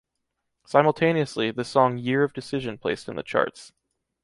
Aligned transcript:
Simultaneously, 0.65 1.51
the 1.51 1.63
song 1.63 1.99
“Year 1.99 2.23
of 2.23 2.33
Decision” 2.33 2.75
placed 2.79 3.07
in 3.07 3.17
the 3.17 3.21
charts. 3.21 3.71